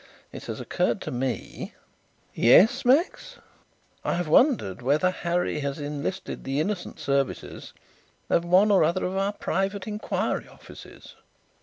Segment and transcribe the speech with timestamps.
[0.31, 1.75] It has occurred to me"
[2.49, 3.35] "Yes, Max?"
[4.03, 7.71] "I have wondered whether Harry has enlisted the innocent services
[8.27, 11.13] of one or other of our private inquiry offices."